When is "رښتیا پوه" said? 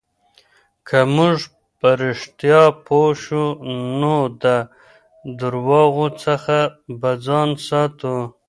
2.03-3.09